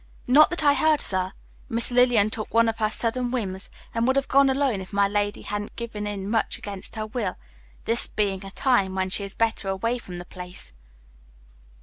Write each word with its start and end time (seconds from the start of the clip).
"Not 0.27 0.49
that 0.49 0.63
I 0.63 0.73
heard, 0.73 0.99
sir. 0.99 1.31
Miss 1.69 1.91
Lillian 1.91 2.31
took 2.31 2.51
one 2.55 2.67
of 2.67 2.79
her 2.79 2.89
sudden 2.89 3.29
whims 3.29 3.69
and 3.93 4.07
would 4.07 4.15
have 4.15 4.27
gone 4.27 4.49
alone, 4.49 4.81
if 4.81 4.91
my 4.91 5.07
lady 5.07 5.43
hadn't 5.43 5.75
given 5.75 6.07
in 6.07 6.27
much 6.27 6.57
against 6.57 6.95
her 6.95 7.05
will, 7.05 7.37
this 7.85 8.07
being 8.07 8.43
a 8.43 8.49
time 8.49 8.95
when 8.95 9.11
she 9.11 9.23
is 9.23 9.35
better 9.35 9.69
away 9.69 9.99
from 9.99 10.17
the 10.17 10.25
place." 10.25 10.73